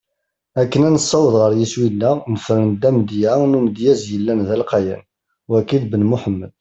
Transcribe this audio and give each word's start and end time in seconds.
Akken 0.61 0.81
ad 0.87 0.93
nessaweḍ 0.95 1.35
ɣer 1.41 1.51
yiswi-neɣ, 1.55 2.15
nefren-d 2.33 2.83
amedya 2.89 3.33
n 3.49 3.57
umedyaz 3.57 4.01
yellan 4.11 4.39
d 4.47 4.49
alqayan: 4.55 5.01
Wagi 5.49 5.77
d 5.81 5.85
Ben 5.91 6.07
Muḥemmed. 6.11 6.51